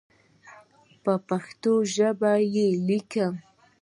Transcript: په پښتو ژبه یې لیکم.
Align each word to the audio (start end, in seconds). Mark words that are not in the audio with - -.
په 1.03 1.13
پښتو 1.27 1.73
ژبه 1.95 2.31
یې 2.53 2.67
لیکم. 2.87 3.33